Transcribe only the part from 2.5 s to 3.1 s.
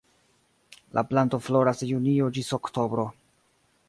oktobro.